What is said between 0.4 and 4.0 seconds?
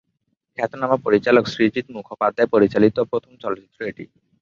খ্যাতনামা পরিচালক সৃজিত মুখোপাধ্যায় পরিচালিত প্রথম চলচ্চিত্র